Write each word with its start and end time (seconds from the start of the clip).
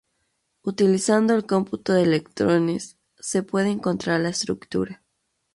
Utilizando 0.63 1.35
el 1.35 1.45
cómputo 1.45 1.93
de 1.93 2.01
electrones, 2.01 2.97
se 3.19 3.43
puede 3.43 3.69
encontrar 3.69 4.19
la 4.21 4.29
estructura. 4.29 5.03